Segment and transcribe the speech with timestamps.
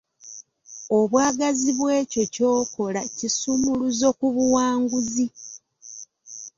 [0.97, 5.27] Obwagazi bwekyo ky'okola kisumuluzo ku buwanguzi.